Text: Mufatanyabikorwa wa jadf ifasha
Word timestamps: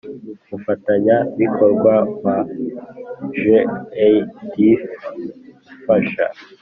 Mufatanyabikorwa 0.49 1.93
wa 2.23 2.37
jadf 3.41 4.53
ifasha 5.75 6.25